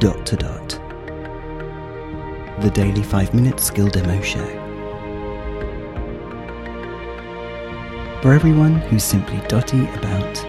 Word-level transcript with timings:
Dot 0.00 0.24
to 0.24 0.36
Dot, 0.36 0.68
the 2.62 2.70
daily 2.70 3.02
5 3.02 3.34
minute 3.34 3.60
skill 3.60 3.86
demo 3.86 4.18
show. 4.22 4.46
For 8.22 8.32
everyone 8.32 8.76
who's 8.76 9.04
simply 9.04 9.46
dotty 9.46 9.84
about 9.90 10.42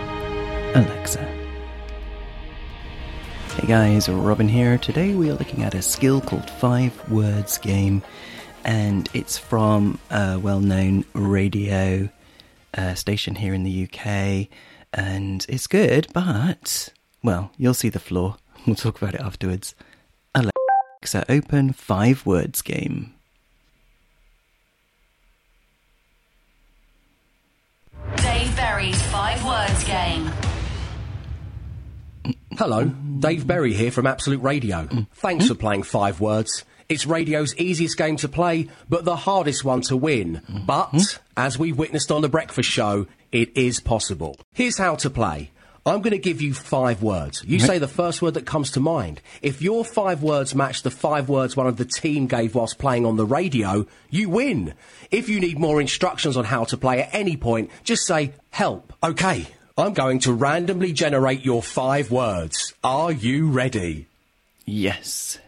Alexa. 0.74 1.26
Hey 3.58 3.68
guys, 3.68 4.08
Robin 4.08 4.48
here. 4.48 4.78
Today 4.78 5.15
we 5.15 5.29
are 5.29 5.36
looking 5.36 5.63
at 5.63 5.76
a 5.76 5.81
skill 5.81 6.22
called 6.22 6.49
Five 6.49 7.10
Words 7.10 7.58
Game, 7.58 8.04
and 8.63 9.10
it's 9.13 9.38
from 9.38 9.99
a 10.10 10.40
well 10.40 10.62
known 10.62 11.04
radio 11.12 12.08
uh, 12.78 12.94
station 12.94 13.36
here 13.36 13.54
in 13.54 13.63
the 13.63 13.83
UK, 13.83 14.47
and 14.94 15.46
it's 15.49 15.68
good, 15.68 16.08
but, 16.13 16.88
well, 17.22 17.52
you'll 17.58 17.73
see 17.73 17.90
the 17.90 17.99
flaw. 17.99 18.38
We'll 18.66 18.76
talk 18.76 19.02
about 19.02 19.16
it 19.16 19.22
afterwards. 19.22 19.76
Alexa, 20.36 21.26
open 21.30 21.74
Five 21.74 22.26
Words 22.26 22.62
Game. 22.62 23.14
Dave 28.18 28.55
Berry's 28.55 29.02
Five 29.04 29.44
Words 29.46 29.84
Game. 29.84 30.32
Hello, 32.58 32.86
Dave 32.86 33.48
Berry 33.48 33.74
here 33.74 33.92
from 33.92 34.05
Absolute 34.05 34.42
Radio. 34.42 34.88
Thanks 35.14 35.48
for 35.48 35.55
playing 35.55 35.84
Five 35.84 36.20
Words. 36.20 36.64
It's 36.90 37.05
radio's 37.08 37.55
easiest 37.55 37.98
game 37.98 38.18
to 38.18 38.28
play, 38.28 38.68
but 38.90 39.05
the 39.05 39.16
hardest 39.16 39.64
one 39.64 39.82
to 39.84 39.96
win. 39.96 40.41
But, 40.68 41.20
as 41.38 41.58
we've 41.58 41.78
witnessed 41.78 42.12
on 42.12 42.22
The 42.22 42.30
Breakfast 42.30 42.70
Show, 42.70 43.08
it 43.32 43.55
is 43.58 43.80
possible. 43.80 44.38
Here's 44.54 44.78
how 44.78 44.96
to 44.96 45.10
play. 45.10 45.52
I'm 45.85 46.02
going 46.02 46.12
to 46.12 46.20
give 46.20 46.41
you 46.41 46.53
five 46.53 47.02
words. 47.02 47.44
You 47.45 47.59
say 47.59 47.80
the 47.80 47.88
first 47.88 48.21
word 48.21 48.35
that 48.35 48.45
comes 48.45 48.71
to 48.71 48.80
mind. 48.80 49.20
If 49.41 49.63
your 49.63 49.84
five 49.84 50.21
words 50.21 50.54
match 50.54 50.84
the 50.84 50.91
five 50.91 51.27
words 51.27 51.57
one 51.57 51.66
of 51.66 51.77
the 51.77 51.85
team 51.85 52.27
gave 52.27 52.54
whilst 52.54 52.77
playing 52.77 53.05
on 53.05 53.18
the 53.18 53.26
radio, 53.26 53.88
you 54.12 54.29
win. 54.29 54.76
If 55.10 55.27
you 55.27 55.40
need 55.40 55.57
more 55.57 55.82
instructions 55.82 56.38
on 56.38 56.46
how 56.46 56.65
to 56.65 56.77
play 56.77 57.01
at 57.01 57.10
any 57.13 57.35
point, 57.35 57.71
just 57.84 58.05
say 58.05 58.34
help. 58.51 58.93
Okay, 59.04 59.48
I'm 59.76 59.93
going 59.93 60.20
to 60.20 60.34
randomly 60.34 60.93
generate 60.93 61.43
your 61.43 61.63
five 61.63 62.12
words. 62.12 62.76
Are 62.84 63.12
you 63.12 63.49
ready? 63.49 64.05
Yes. 64.66 65.39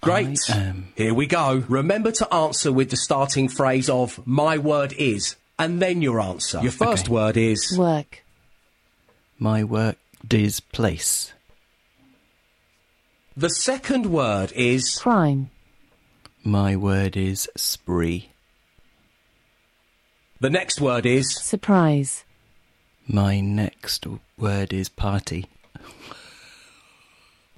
Great. 0.00 0.38
Here 0.94 1.12
we 1.12 1.26
go. 1.26 1.64
Remember 1.68 2.12
to 2.12 2.32
answer 2.32 2.72
with 2.72 2.90
the 2.90 2.96
starting 2.96 3.48
phrase 3.48 3.90
of 3.90 4.24
my 4.26 4.56
word 4.56 4.94
is, 4.94 5.36
and 5.58 5.80
then 5.80 6.02
your 6.02 6.20
answer. 6.20 6.60
Your 6.62 6.72
first 6.72 7.06
Okay. 7.06 7.12
word 7.12 7.36
is 7.36 7.76
work, 7.78 8.22
My 9.38 9.64
work 9.64 9.96
is 10.30 10.60
place. 10.60 11.32
the 13.36 13.50
second 13.50 14.06
word 14.06 14.52
is 14.52 14.98
crime, 14.98 15.50
My 16.44 16.76
word 16.76 17.16
is 17.16 17.48
spree. 17.56 18.30
the 20.40 20.50
next 20.50 20.80
word 20.80 21.06
is 21.06 21.34
surprise, 21.42 22.24
My 23.06 23.40
next 23.40 24.06
word 24.38 24.72
is 24.72 24.88
party. 24.88 25.46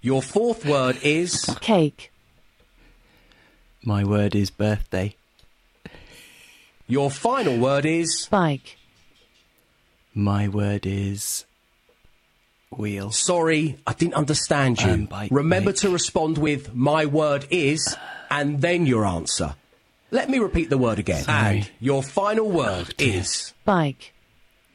your 0.00 0.22
fourth 0.22 0.64
word 0.64 0.98
is 1.02 1.44
cake, 1.60 2.10
My 3.84 4.04
word 4.04 4.34
is 4.34 4.50
birthday. 4.50 5.14
Your 6.88 7.10
final 7.10 7.56
word 7.58 7.84
is 7.86 8.26
bike, 8.30 8.76
My 10.14 10.48
word 10.48 10.84
is 10.86 11.44
wheel. 12.70 13.10
sorry, 13.12 13.78
I 13.86 13.92
didn't 13.92 14.14
understand 14.14 14.80
you. 14.80 14.90
Um, 14.90 15.04
bike, 15.06 15.30
Remember 15.32 15.70
bike. 15.72 15.80
to 15.80 15.90
respond 15.90 16.38
with 16.38 16.74
my 16.74 17.06
word 17.06 17.46
is 17.50 17.96
and 18.30 18.60
then 18.60 18.86
your 18.86 19.04
answer. 19.06 19.54
Let 20.10 20.30
me 20.30 20.38
repeat 20.38 20.70
the 20.70 20.78
word 20.78 20.98
again. 20.98 21.22
Sorry. 21.24 21.56
And 21.58 21.70
your 21.80 22.02
final 22.02 22.50
word 22.50 22.94
dear. 22.96 23.20
is 23.20 23.52
bike, 23.64 24.12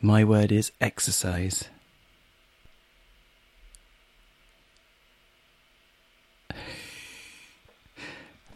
My 0.01 0.23
word 0.23 0.51
is 0.51 0.71
exercise. 0.79 1.65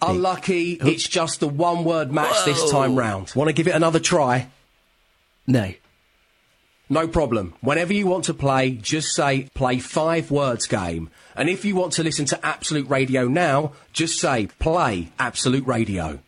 Unlucky. 0.10 0.74
It's 0.74 1.08
just 1.08 1.40
the 1.40 1.48
one 1.48 1.84
word 1.84 2.12
match 2.12 2.46
this 2.46 2.72
time 2.72 2.96
round. 2.96 3.32
Want 3.36 3.50
to 3.50 3.54
give 3.54 3.68
it 3.68 3.76
another 3.76 4.00
try? 4.00 4.50
No. 5.46 5.74
No 6.90 7.08
problem. 7.08 7.54
Whenever 7.62 7.94
you 7.94 8.08
want 8.08 8.26
to 8.26 8.34
play, 8.34 8.72
just 8.72 9.14
say 9.14 9.50
play 9.54 9.80
five 9.80 10.32
words 10.32 10.68
game. 10.68 11.10
And 11.36 11.50
if 11.50 11.66
you 11.66 11.76
want 11.76 11.94
to 11.94 12.04
listen 12.04 12.26
to 12.28 12.46
Absolute 12.46 12.90
Radio 12.90 13.28
now, 13.28 13.74
just 13.92 14.20
say 14.20 14.48
play 14.60 15.10
Absolute 15.20 15.66
Radio. 15.68 16.20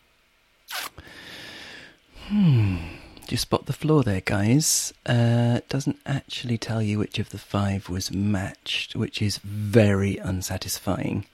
Do 2.30 3.36
you 3.36 3.38
spot 3.38 3.66
the 3.66 3.74
flaw 3.74 4.04
there, 4.04 4.22
guys? 4.22 4.94
Uh, 5.06 5.62
doesn't 5.70 6.00
actually 6.06 6.58
tell 6.58 6.82
you 6.82 7.00
which 7.00 7.20
of 7.20 7.30
the 7.30 7.38
five 7.38 7.90
was 7.90 8.12
matched, 8.12 8.96
which 8.96 9.22
is 9.22 9.38
very 9.38 10.18
unsatisfying. 10.18 11.26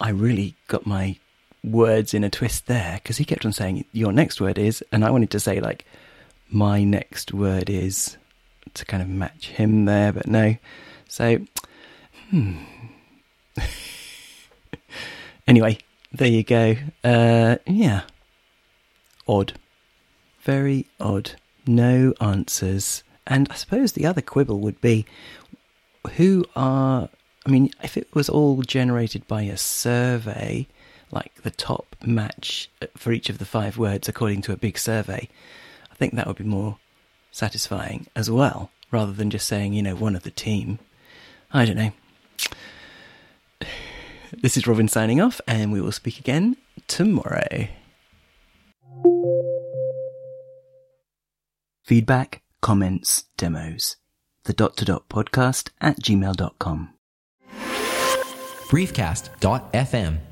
I 0.00 0.10
really 0.10 0.54
got 0.68 0.86
my 0.86 1.18
words 1.62 2.14
in 2.14 2.24
a 2.24 2.30
twist 2.30 2.66
there 2.66 3.00
because 3.02 3.18
he 3.18 3.24
kept 3.24 3.44
on 3.44 3.52
saying 3.52 3.84
your 3.92 4.12
next 4.12 4.40
word 4.40 4.58
is, 4.58 4.82
and 4.92 5.04
I 5.04 5.10
wanted 5.10 5.30
to 5.30 5.40
say 5.40 5.60
like 5.60 5.84
my 6.50 6.82
next 6.82 7.32
word 7.32 7.70
is 7.70 8.16
to 8.74 8.84
kind 8.84 9.02
of 9.02 9.08
match 9.08 9.48
him 9.48 9.84
there, 9.84 10.12
but 10.12 10.26
no. 10.26 10.56
So, 11.08 11.38
hmm. 12.30 12.58
anyway, 15.46 15.78
there 16.12 16.28
you 16.28 16.42
go. 16.42 16.76
Uh, 17.04 17.56
yeah, 17.66 18.02
odd. 19.26 19.54
Very 20.42 20.86
odd. 20.98 21.32
No 21.66 22.14
answers. 22.20 23.04
And 23.26 23.46
I 23.50 23.54
suppose 23.54 23.92
the 23.92 24.06
other 24.06 24.22
quibble 24.22 24.60
would 24.60 24.80
be 24.80 25.06
who 26.16 26.44
are. 26.56 27.08
I 27.46 27.50
mean, 27.50 27.70
if 27.82 27.96
it 27.96 28.14
was 28.14 28.28
all 28.28 28.62
generated 28.62 29.26
by 29.26 29.42
a 29.42 29.56
survey, 29.56 30.66
like 31.10 31.42
the 31.42 31.50
top 31.50 31.96
match 32.04 32.70
for 32.96 33.12
each 33.12 33.28
of 33.28 33.38
the 33.38 33.44
five 33.44 33.78
words 33.78 34.08
according 34.08 34.42
to 34.42 34.52
a 34.52 34.56
big 34.56 34.78
survey, 34.78 35.28
I 35.90 35.94
think 35.94 36.14
that 36.14 36.26
would 36.26 36.36
be 36.36 36.44
more 36.44 36.78
satisfying 37.30 38.06
as 38.16 38.30
well, 38.30 38.70
rather 38.90 39.12
than 39.12 39.30
just 39.30 39.46
saying, 39.46 39.72
you 39.72 39.82
know, 39.82 39.94
one 39.94 40.16
of 40.16 40.22
the 40.22 40.30
team. 40.30 40.78
I 41.52 41.64
don't 41.64 41.76
know. 41.76 41.92
This 44.32 44.56
is 44.56 44.64
Robin 44.64 44.86
signing 44.86 45.20
off, 45.20 45.40
and 45.48 45.72
we 45.72 45.80
will 45.80 45.90
speak 45.90 46.20
again 46.20 46.56
tomorrow. 46.86 47.66
Feedback, 51.82 52.40
comments, 52.62 53.24
demos. 53.36 53.96
The 54.44 54.52
dot 54.52 54.76
to 54.76 54.84
dot 54.84 55.08
podcast 55.08 55.70
at 55.80 56.00
gmail.com. 56.00 56.94
briefcast.fm 58.68 60.20